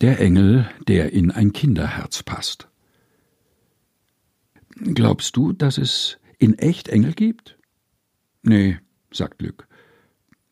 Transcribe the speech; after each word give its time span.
Der 0.00 0.18
Engel, 0.18 0.68
der 0.88 1.12
in 1.12 1.30
ein 1.30 1.52
Kinderherz 1.52 2.22
passt. 2.22 2.68
Glaubst 4.76 5.36
du, 5.36 5.52
dass 5.52 5.76
es 5.76 6.18
in 6.38 6.58
echt 6.58 6.88
Engel 6.88 7.12
gibt? 7.12 7.58
Nee, 8.42 8.78
sagt 9.12 9.42
Lück. 9.42 9.68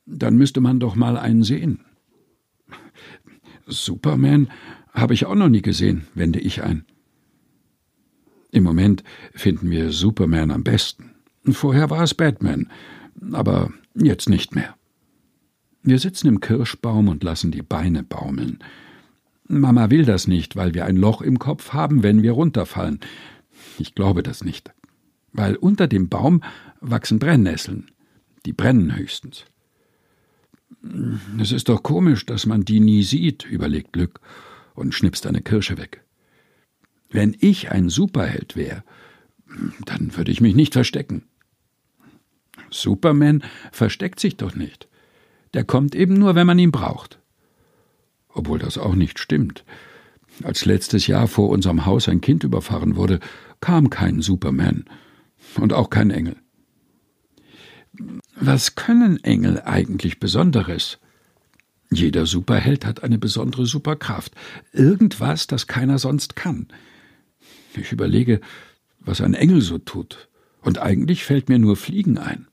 Dann 0.04 0.36
müsste 0.36 0.60
man 0.60 0.80
doch 0.80 0.96
mal 0.96 1.16
einen 1.16 1.44
sehen. 1.44 1.80
Superman 3.66 4.50
habe 4.92 5.14
ich 5.14 5.24
auch 5.24 5.34
noch 5.34 5.48
nie 5.48 5.62
gesehen, 5.62 6.06
wende 6.14 6.40
ich 6.40 6.62
ein. 6.62 6.84
Im 8.50 8.64
Moment 8.64 9.02
finden 9.34 9.70
wir 9.70 9.92
Superman 9.92 10.50
am 10.50 10.64
besten. 10.64 11.14
Vorher 11.50 11.88
war 11.88 12.02
es 12.02 12.14
Batman, 12.14 12.70
aber 13.32 13.72
jetzt 13.94 14.28
nicht 14.28 14.54
mehr. 14.54 14.74
Wir 15.82 15.98
sitzen 15.98 16.28
im 16.28 16.40
Kirschbaum 16.40 17.08
und 17.08 17.22
lassen 17.22 17.50
die 17.50 17.62
Beine 17.62 18.02
baumeln. 18.02 18.58
Mama 19.48 19.90
will 19.90 20.04
das 20.04 20.28
nicht, 20.28 20.56
weil 20.56 20.74
wir 20.74 20.84
ein 20.84 20.96
Loch 20.96 21.22
im 21.22 21.38
Kopf 21.38 21.72
haben, 21.72 22.02
wenn 22.02 22.22
wir 22.22 22.32
runterfallen. 22.32 23.00
Ich 23.78 23.94
glaube 23.94 24.22
das 24.22 24.44
nicht. 24.44 24.70
Weil 25.32 25.56
unter 25.56 25.88
dem 25.88 26.08
Baum 26.08 26.42
wachsen 26.80 27.18
Brennnesseln. 27.18 27.90
Die 28.44 28.52
brennen 28.52 28.96
höchstens. 28.96 29.46
Es 31.40 31.52
ist 31.52 31.68
doch 31.68 31.82
komisch, 31.82 32.26
dass 32.26 32.46
man 32.46 32.64
die 32.64 32.80
nie 32.80 33.02
sieht, 33.02 33.44
überlegt 33.44 33.96
Lück 33.96 34.20
und 34.74 34.94
schnipst 34.94 35.26
eine 35.26 35.40
Kirsche 35.40 35.78
weg. 35.78 36.04
Wenn 37.10 37.36
ich 37.40 37.70
ein 37.70 37.88
Superheld 37.88 38.54
wäre, 38.54 38.84
dann 39.86 40.16
würde 40.16 40.30
ich 40.30 40.40
mich 40.40 40.54
nicht 40.54 40.74
verstecken. 40.74 41.24
Superman 42.70 43.42
versteckt 43.72 44.20
sich 44.20 44.36
doch 44.36 44.54
nicht. 44.54 44.88
Der 45.54 45.64
kommt 45.64 45.94
eben 45.94 46.14
nur, 46.14 46.34
wenn 46.34 46.46
man 46.46 46.58
ihn 46.58 46.70
braucht. 46.70 47.18
Obwohl 48.38 48.60
das 48.60 48.78
auch 48.78 48.94
nicht 48.94 49.18
stimmt. 49.18 49.64
Als 50.44 50.64
letztes 50.64 51.08
Jahr 51.08 51.26
vor 51.26 51.48
unserem 51.48 51.86
Haus 51.86 52.08
ein 52.08 52.20
Kind 52.20 52.44
überfahren 52.44 52.94
wurde, 52.94 53.18
kam 53.60 53.90
kein 53.90 54.22
Superman 54.22 54.84
und 55.58 55.72
auch 55.72 55.90
kein 55.90 56.12
Engel. 56.12 56.36
Was 58.40 58.76
können 58.76 59.22
Engel 59.24 59.60
eigentlich 59.62 60.20
Besonderes? 60.20 61.00
Jeder 61.90 62.26
Superheld 62.26 62.86
hat 62.86 63.02
eine 63.02 63.18
besondere 63.18 63.66
Superkraft, 63.66 64.34
irgendwas, 64.72 65.48
das 65.48 65.66
keiner 65.66 65.98
sonst 65.98 66.36
kann. 66.36 66.68
Ich 67.74 67.90
überlege, 67.90 68.40
was 69.00 69.20
ein 69.20 69.34
Engel 69.34 69.62
so 69.62 69.78
tut, 69.78 70.28
und 70.60 70.78
eigentlich 70.78 71.24
fällt 71.24 71.48
mir 71.48 71.58
nur 71.58 71.74
Fliegen 71.76 72.18
ein. 72.18 72.46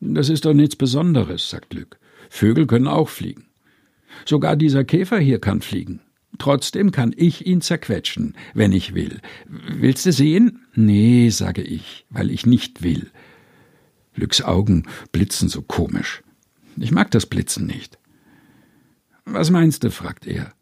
Das 0.00 0.28
ist 0.28 0.44
doch 0.44 0.52
nichts 0.52 0.76
Besonderes, 0.76 1.48
sagt 1.48 1.72
Lück. 1.72 1.98
Vögel 2.28 2.66
können 2.66 2.86
auch 2.86 3.08
fliegen. 3.08 3.49
Sogar 4.24 4.56
dieser 4.56 4.84
Käfer 4.84 5.18
hier 5.18 5.40
kann 5.40 5.60
fliegen. 5.60 6.00
Trotzdem 6.38 6.92
kann 6.92 7.12
ich 7.16 7.46
ihn 7.46 7.60
zerquetschen, 7.60 8.34
wenn 8.54 8.72
ich 8.72 8.94
will. 8.94 9.20
Willst 9.46 10.06
du 10.06 10.12
sehen? 10.12 10.60
Nee, 10.74 11.28
sage 11.30 11.62
ich, 11.62 12.06
weil 12.08 12.30
ich 12.30 12.46
nicht 12.46 12.82
will. 12.82 13.10
Lücks 14.14 14.42
Augen 14.42 14.86
blitzen 15.12 15.48
so 15.48 15.62
komisch. 15.62 16.22
Ich 16.76 16.92
mag 16.92 17.10
das 17.10 17.26
Blitzen 17.26 17.66
nicht. 17.66 17.98
Was 19.24 19.50
meinst 19.50 19.84
du? 19.84 19.90
fragt 19.90 20.26
er. 20.26 20.52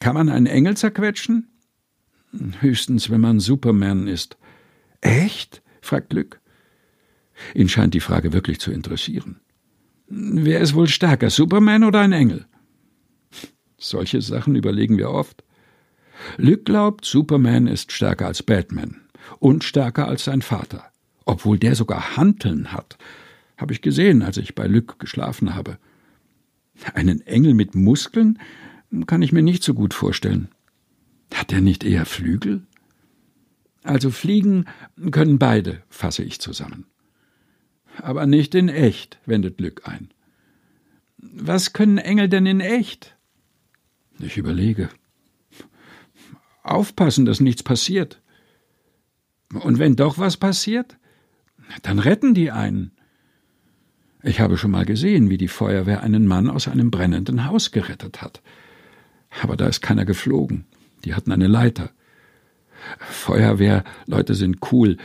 Kann 0.00 0.14
man 0.14 0.28
einen 0.28 0.46
Engel 0.46 0.76
zerquetschen? 0.76 1.48
Höchstens, 2.60 3.08
wenn 3.08 3.20
man 3.20 3.40
Superman 3.40 4.08
ist. 4.08 4.36
Echt? 5.00 5.62
fragt 5.80 6.12
Lück. 6.12 6.40
Ihn 7.54 7.68
scheint 7.68 7.94
die 7.94 8.00
Frage 8.00 8.32
wirklich 8.32 8.60
zu 8.60 8.70
interessieren. 8.70 9.40
Wer 10.08 10.60
ist 10.60 10.74
wohl 10.74 10.88
stärker, 10.88 11.30
Superman 11.30 11.84
oder 11.84 12.00
ein 12.00 12.12
Engel? 12.12 12.46
Solche 13.78 14.22
Sachen 14.22 14.56
überlegen 14.56 14.98
wir 14.98 15.10
oft. 15.10 15.44
Lück 16.36 16.64
glaubt, 16.64 17.04
Superman 17.04 17.66
ist 17.66 17.92
stärker 17.92 18.26
als 18.26 18.42
Batman 18.42 19.00
und 19.38 19.64
stärker 19.64 20.08
als 20.08 20.24
sein 20.24 20.42
Vater, 20.42 20.84
obwohl 21.24 21.58
der 21.58 21.74
sogar 21.74 22.16
Hanteln 22.16 22.72
hat. 22.72 22.96
Habe 23.56 23.72
ich 23.72 23.82
gesehen, 23.82 24.22
als 24.22 24.36
ich 24.36 24.54
bei 24.54 24.66
Lück 24.66 24.98
geschlafen 24.98 25.54
habe. 25.54 25.78
Einen 26.94 27.26
Engel 27.26 27.54
mit 27.54 27.74
Muskeln 27.74 28.38
kann 29.06 29.22
ich 29.22 29.32
mir 29.32 29.42
nicht 29.42 29.62
so 29.62 29.74
gut 29.74 29.94
vorstellen. 29.94 30.48
Hat 31.34 31.52
er 31.52 31.60
nicht 31.60 31.84
eher 31.84 32.06
Flügel? 32.06 32.62
Also 33.82 34.10
fliegen 34.10 34.66
können 35.10 35.38
beide, 35.38 35.82
fasse 35.88 36.22
ich 36.22 36.40
zusammen. 36.40 36.86
Aber 37.98 38.26
nicht 38.26 38.54
in 38.54 38.68
echt, 38.68 39.18
wendet 39.26 39.60
Lück 39.60 39.82
ein. 39.88 40.10
Was 41.18 41.72
können 41.72 41.98
Engel 41.98 42.28
denn 42.28 42.46
in 42.46 42.60
echt? 42.60 43.15
Ich 44.18 44.36
überlege. 44.36 44.88
Aufpassen, 46.62 47.24
dass 47.24 47.40
nichts 47.40 47.62
passiert. 47.62 48.20
Und 49.52 49.78
wenn 49.78 49.96
doch 49.96 50.18
was 50.18 50.36
passiert, 50.36 50.96
dann 51.82 51.98
retten 51.98 52.34
die 52.34 52.50
einen. 52.50 52.92
Ich 54.22 54.40
habe 54.40 54.58
schon 54.58 54.72
mal 54.72 54.84
gesehen, 54.84 55.30
wie 55.30 55.38
die 55.38 55.48
Feuerwehr 55.48 56.02
einen 56.02 56.26
Mann 56.26 56.50
aus 56.50 56.66
einem 56.66 56.90
brennenden 56.90 57.44
Haus 57.46 57.70
gerettet 57.70 58.22
hat. 58.22 58.42
Aber 59.42 59.56
da 59.56 59.66
ist 59.68 59.82
keiner 59.82 60.04
geflogen. 60.04 60.64
Die 61.04 61.14
hatten 61.14 61.30
eine 61.30 61.46
Leiter. 61.46 61.90
Feuerwehrleute 62.98 64.34
sind 64.34 64.58
cool. 64.72 64.96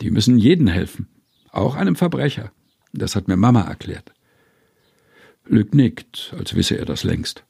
Die 0.00 0.10
müssen 0.10 0.38
jeden 0.38 0.68
helfen. 0.68 1.08
Auch 1.50 1.74
einem 1.74 1.96
Verbrecher. 1.96 2.52
Das 2.92 3.16
hat 3.16 3.28
mir 3.28 3.36
Mama 3.36 3.62
erklärt. 3.62 4.12
Lück 5.46 5.74
nickt, 5.74 6.34
als 6.38 6.54
wisse 6.54 6.76
er 6.76 6.84
das 6.84 7.04
längst. 7.04 7.44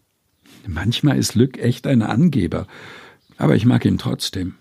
Manchmal 0.67 1.19
ist 1.19 1.35
Lück 1.35 1.59
echt 1.59 1.87
ein 1.87 2.03
Angeber, 2.03 2.67
aber 3.37 3.57
ich 3.57 3.65
mag 3.65 3.85
ihn 3.85 3.99
trotzdem. 3.99 4.55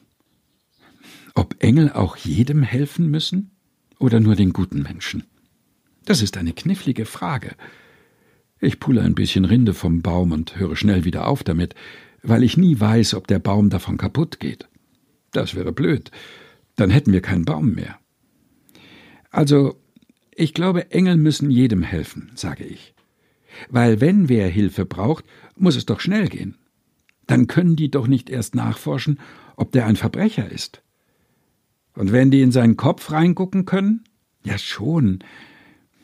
Ob 1.34 1.56
Engel 1.64 1.92
auch 1.92 2.18
jedem 2.18 2.64
helfen 2.64 3.10
müssen 3.10 3.52
oder 4.00 4.20
nur 4.20 4.36
den 4.36 4.54
guten 4.54 4.82
Menschen? 4.82 5.24
Das 6.06 6.22
ist 6.22 6.38
eine 6.38 6.54
knifflige 6.54 7.06
Frage. 7.06 7.56
Ich 8.60 8.80
pulle 8.80 9.02
ein 9.02 9.16
bisschen 9.16 9.46
Rinde 9.46 9.74
vom 9.74 10.02
Baum 10.02 10.32
und 10.32 10.58
höre 10.58 10.76
schnell 10.76 11.06
wieder 11.06 11.28
auf 11.28 11.44
damit, 11.44 11.76
weil 12.24 12.44
ich 12.44 12.58
nie 12.58 12.80
weiß, 12.80 13.14
ob 13.14 13.28
der 13.28 13.40
Baum 13.40 13.70
davon 13.70 13.98
kaputt 13.98 14.40
geht. 14.40 14.68
Das 15.32 15.56
wäre 15.56 15.72
blöd. 15.72 16.12
Dann 16.76 16.90
hätten 16.90 17.14
wir 17.14 17.22
keinen 17.22 17.46
Baum 17.46 17.74
mehr. 17.74 18.00
Also, 19.30 19.80
ich 20.36 20.54
glaube, 20.54 20.92
Engel 20.92 21.18
müssen 21.18 21.50
jedem 21.50 21.84
helfen, 21.84 22.32
sage 22.36 22.66
ich. 22.66 22.94
Weil 23.70 24.02
wenn 24.02 24.30
wer 24.30 24.48
Hilfe 24.48 24.86
braucht, 24.86 25.26
muss 25.56 25.76
es 25.76 25.86
doch 25.86 26.00
schnell 26.00 26.28
gehen. 26.28 26.56
Dann 27.28 27.48
können 27.48 27.76
die 27.76 27.92
doch 27.92 28.08
nicht 28.08 28.30
erst 28.30 28.56
nachforschen, 28.56 29.20
ob 29.56 29.72
der 29.72 29.86
ein 29.86 29.96
Verbrecher 29.96 30.50
ist. 30.52 30.82
Und 31.94 32.12
wenn 32.12 32.32
die 32.32 32.42
in 32.42 32.52
seinen 32.52 32.78
Kopf 32.78 33.12
reingucken 33.12 33.66
können? 33.66 34.04
Ja 34.44 34.58
schon. 34.58 35.20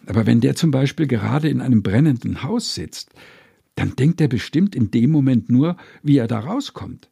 Aber 0.05 0.25
wenn 0.25 0.41
der 0.41 0.55
zum 0.55 0.71
Beispiel 0.71 1.07
gerade 1.07 1.49
in 1.49 1.61
einem 1.61 1.83
brennenden 1.83 2.43
Haus 2.43 2.75
sitzt, 2.75 3.11
dann 3.75 3.95
denkt 3.95 4.21
er 4.21 4.27
bestimmt 4.27 4.75
in 4.75 4.91
dem 4.91 5.11
Moment 5.11 5.49
nur, 5.49 5.77
wie 6.01 6.17
er 6.17 6.27
da 6.27 6.39
rauskommt. 6.39 7.09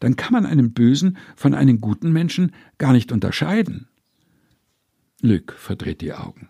Dann 0.00 0.16
kann 0.16 0.32
man 0.32 0.46
einen 0.46 0.72
bösen 0.72 1.18
von 1.36 1.54
einem 1.54 1.80
guten 1.80 2.12
Menschen 2.12 2.52
gar 2.78 2.92
nicht 2.92 3.12
unterscheiden. 3.12 3.88
Lück 5.20 5.52
verdreht 5.52 6.00
die 6.00 6.12
Augen. 6.12 6.48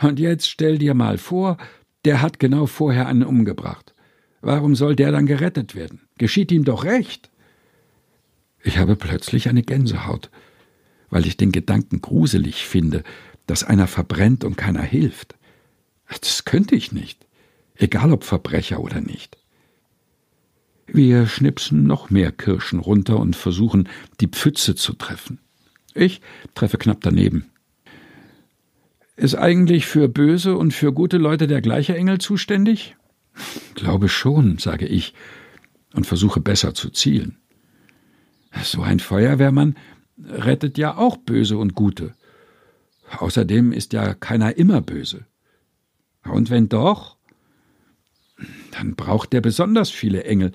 Und 0.00 0.18
jetzt 0.18 0.48
stell 0.48 0.78
dir 0.78 0.94
mal 0.94 1.18
vor, 1.18 1.58
der 2.04 2.22
hat 2.22 2.38
genau 2.38 2.66
vorher 2.66 3.06
einen 3.06 3.24
umgebracht. 3.24 3.94
Warum 4.40 4.74
soll 4.74 4.96
der 4.96 5.12
dann 5.12 5.26
gerettet 5.26 5.74
werden? 5.74 6.00
Geschieht 6.18 6.50
ihm 6.50 6.64
doch 6.64 6.84
recht. 6.84 7.30
Ich 8.62 8.78
habe 8.78 8.96
plötzlich 8.96 9.48
eine 9.48 9.62
Gänsehaut, 9.62 10.30
weil 11.10 11.26
ich 11.26 11.36
den 11.36 11.52
Gedanken 11.52 12.00
gruselig 12.00 12.66
finde, 12.66 13.02
dass 13.46 13.64
einer 13.64 13.86
verbrennt 13.86 14.44
und 14.44 14.56
keiner 14.56 14.82
hilft. 14.82 15.36
Das 16.08 16.44
könnte 16.44 16.74
ich 16.74 16.92
nicht, 16.92 17.26
egal 17.76 18.12
ob 18.12 18.24
Verbrecher 18.24 18.80
oder 18.80 19.00
nicht. 19.00 19.38
Wir 20.86 21.26
schnipsen 21.26 21.84
noch 21.84 22.10
mehr 22.10 22.32
Kirschen 22.32 22.80
runter 22.80 23.18
und 23.18 23.34
versuchen, 23.34 23.88
die 24.20 24.26
Pfütze 24.26 24.74
zu 24.74 24.92
treffen. 24.92 25.38
Ich 25.94 26.20
treffe 26.54 26.78
knapp 26.78 27.00
daneben. 27.00 27.51
Ist 29.16 29.34
eigentlich 29.34 29.86
für 29.86 30.08
böse 30.08 30.56
und 30.56 30.72
für 30.72 30.92
gute 30.92 31.18
Leute 31.18 31.46
der 31.46 31.60
gleiche 31.60 31.96
Engel 31.96 32.18
zuständig? 32.18 32.96
Glaube 33.74 34.08
schon, 34.08 34.58
sage 34.58 34.86
ich 34.86 35.14
und 35.94 36.06
versuche 36.06 36.40
besser 36.40 36.74
zu 36.74 36.90
zielen. 36.90 37.38
So 38.62 38.82
ein 38.82 39.00
Feuerwehrmann 39.00 39.76
rettet 40.18 40.78
ja 40.78 40.96
auch 40.96 41.16
Böse 41.16 41.58
und 41.58 41.74
Gute. 41.74 42.14
Außerdem 43.18 43.72
ist 43.72 43.92
ja 43.92 44.14
keiner 44.14 44.56
immer 44.56 44.80
böse. 44.80 45.26
Und 46.24 46.50
wenn 46.50 46.68
doch, 46.68 47.16
dann 48.70 48.94
braucht 48.94 49.34
er 49.34 49.40
besonders 49.40 49.90
viele 49.90 50.24
Engel, 50.24 50.52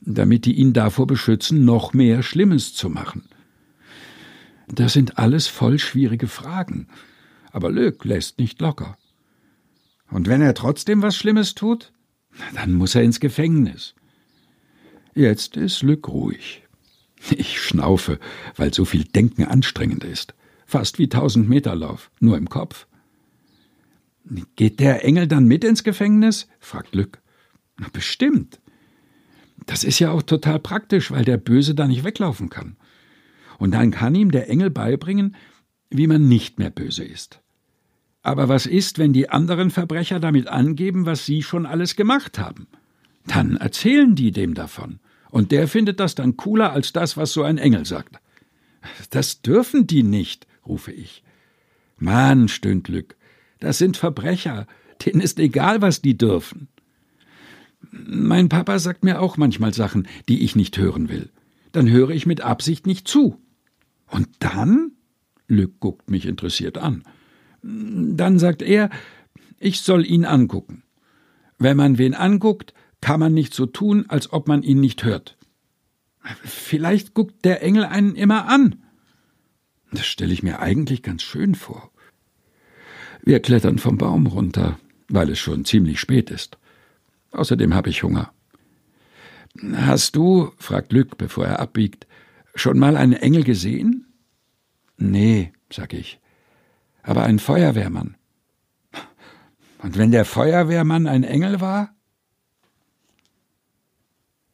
damit 0.00 0.44
die 0.44 0.54
ihn 0.54 0.72
davor 0.72 1.06
beschützen, 1.06 1.64
noch 1.64 1.92
mehr 1.92 2.22
Schlimmes 2.22 2.74
zu 2.74 2.88
machen. 2.88 3.24
Das 4.68 4.92
sind 4.92 5.18
alles 5.18 5.46
voll 5.46 5.78
schwierige 5.78 6.28
Fragen, 6.28 6.88
aber 7.56 7.70
Lück 7.70 8.04
lässt 8.04 8.38
nicht 8.38 8.60
locker. 8.60 8.98
Und 10.10 10.28
wenn 10.28 10.42
er 10.42 10.52
trotzdem 10.52 11.00
was 11.00 11.16
Schlimmes 11.16 11.54
tut, 11.54 11.90
Dann 12.54 12.74
muss 12.74 12.94
er 12.94 13.02
ins 13.02 13.18
Gefängnis. 13.18 13.94
Jetzt 15.14 15.56
ist 15.56 15.82
Lück 15.82 16.06
ruhig. 16.06 16.62
Ich 17.30 17.58
schnaufe, 17.58 18.18
weil 18.56 18.74
so 18.74 18.84
viel 18.84 19.04
Denken 19.04 19.44
anstrengend 19.44 20.04
ist. 20.04 20.34
Fast 20.66 20.98
wie 20.98 21.08
tausend 21.08 21.48
Meter 21.48 21.74
Lauf, 21.74 22.10
nur 22.20 22.36
im 22.36 22.50
Kopf. 22.50 22.86
Geht 24.56 24.78
der 24.78 25.02
Engel 25.02 25.26
dann 25.26 25.46
mit 25.46 25.64
ins 25.64 25.82
Gefängnis? 25.82 26.48
fragt 26.60 26.94
Lück. 26.94 27.22
Bestimmt. 27.94 28.60
Das 29.64 29.82
ist 29.82 29.98
ja 29.98 30.10
auch 30.10 30.22
total 30.22 30.58
praktisch, 30.58 31.10
weil 31.10 31.24
der 31.24 31.38
Böse 31.38 31.74
da 31.74 31.88
nicht 31.88 32.04
weglaufen 32.04 32.50
kann. 32.50 32.76
Und 33.58 33.70
dann 33.70 33.92
kann 33.92 34.14
ihm 34.14 34.30
der 34.30 34.50
Engel 34.50 34.68
beibringen, 34.68 35.34
wie 35.88 36.06
man 36.06 36.28
nicht 36.28 36.58
mehr 36.58 36.70
böse 36.70 37.02
ist. 37.02 37.40
Aber 38.26 38.48
was 38.48 38.66
ist, 38.66 38.98
wenn 38.98 39.12
die 39.12 39.30
anderen 39.30 39.70
Verbrecher 39.70 40.18
damit 40.18 40.48
angeben, 40.48 41.06
was 41.06 41.24
sie 41.26 41.44
schon 41.44 41.64
alles 41.64 41.94
gemacht 41.94 42.40
haben? 42.40 42.66
Dann 43.24 43.56
erzählen 43.56 44.16
die 44.16 44.32
dem 44.32 44.54
davon. 44.54 44.98
Und 45.30 45.52
der 45.52 45.68
findet 45.68 46.00
das 46.00 46.16
dann 46.16 46.36
cooler 46.36 46.72
als 46.72 46.92
das, 46.92 47.16
was 47.16 47.32
so 47.32 47.44
ein 47.44 47.56
Engel 47.56 47.84
sagt. 47.84 48.16
Das 49.10 49.42
dürfen 49.42 49.86
die 49.86 50.02
nicht, 50.02 50.48
rufe 50.66 50.90
ich. 50.90 51.22
Mann, 51.98 52.48
stöhnt 52.48 52.88
Lück, 52.88 53.14
das 53.60 53.78
sind 53.78 53.96
Verbrecher, 53.96 54.66
denen 55.04 55.20
ist 55.20 55.38
egal, 55.38 55.80
was 55.80 56.02
die 56.02 56.18
dürfen. 56.18 56.66
Mein 57.92 58.48
Papa 58.48 58.80
sagt 58.80 59.04
mir 59.04 59.20
auch 59.20 59.36
manchmal 59.36 59.72
Sachen, 59.72 60.08
die 60.28 60.42
ich 60.42 60.56
nicht 60.56 60.76
hören 60.78 61.08
will. 61.08 61.30
Dann 61.70 61.88
höre 61.88 62.10
ich 62.10 62.26
mit 62.26 62.40
Absicht 62.40 62.88
nicht 62.88 63.06
zu. 63.06 63.40
Und 64.08 64.26
dann? 64.40 64.90
Lück 65.46 65.78
guckt 65.78 66.10
mich 66.10 66.26
interessiert 66.26 66.76
an. 66.76 67.04
Dann 67.66 68.38
sagt 68.38 68.62
er, 68.62 68.90
ich 69.58 69.80
soll 69.80 70.06
ihn 70.06 70.24
angucken. 70.24 70.84
Wenn 71.58 71.76
man 71.76 71.98
wen 71.98 72.14
anguckt, 72.14 72.74
kann 73.00 73.18
man 73.20 73.34
nicht 73.34 73.54
so 73.54 73.66
tun, 73.66 74.04
als 74.08 74.32
ob 74.32 74.46
man 74.46 74.62
ihn 74.62 74.80
nicht 74.80 75.04
hört. 75.04 75.36
Vielleicht 76.44 77.14
guckt 77.14 77.44
der 77.44 77.62
Engel 77.62 77.84
einen 77.84 78.14
immer 78.14 78.48
an. 78.48 78.76
Das 79.90 80.06
stelle 80.06 80.32
ich 80.32 80.42
mir 80.42 80.60
eigentlich 80.60 81.02
ganz 81.02 81.22
schön 81.22 81.54
vor. 81.54 81.90
Wir 83.22 83.40
klettern 83.40 83.78
vom 83.78 83.98
Baum 83.98 84.26
runter, 84.26 84.78
weil 85.08 85.30
es 85.30 85.38
schon 85.38 85.64
ziemlich 85.64 85.98
spät 85.98 86.30
ist. 86.30 86.58
Außerdem 87.32 87.74
habe 87.74 87.90
ich 87.90 88.02
Hunger. 88.02 88.32
Hast 89.72 90.14
du, 90.14 90.52
fragt 90.58 90.92
Lück, 90.92 91.18
bevor 91.18 91.46
er 91.46 91.60
abbiegt, 91.60 92.06
schon 92.54 92.78
mal 92.78 92.96
einen 92.96 93.14
Engel 93.14 93.42
gesehen? 93.42 94.06
Nee, 94.98 95.52
sag 95.72 95.92
ich. 95.94 96.20
Aber 97.06 97.22
einen 97.22 97.38
Feuerwehrmann. 97.38 98.16
Und 99.78 99.96
wenn 99.96 100.10
der 100.10 100.24
Feuerwehrmann 100.24 101.06
ein 101.06 101.22
Engel 101.22 101.60
war? 101.60 101.94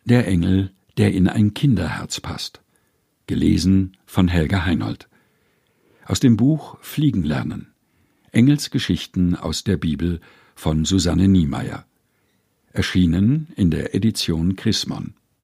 Der 0.04 0.28
Engel, 0.28 0.72
der 0.98 1.12
in 1.12 1.28
ein 1.28 1.54
Kinderherz 1.54 2.20
passt. 2.20 2.60
Gelesen 3.26 3.96
von 4.04 4.28
Helga 4.28 4.66
Heinold. 4.66 5.08
Aus 6.04 6.20
dem 6.20 6.36
Buch 6.36 6.76
Fliegen 6.82 7.22
lernen. 7.22 7.72
Engelsgeschichten 8.32 9.34
aus 9.34 9.64
der 9.64 9.78
Bibel 9.78 10.20
von 10.54 10.84
Susanne 10.84 11.28
Niemeyer 11.28 11.86
erschienen 12.72 13.48
in 13.56 13.70
der 13.70 13.94
Edition 13.94 14.56
Chrismon. 14.56 15.14